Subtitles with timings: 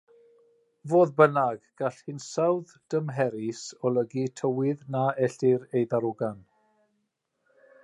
[0.93, 3.61] Fodd bynnag, gall hinsawdd dymherus
[3.91, 6.43] olygu tywydd na ellir ei ddarogan.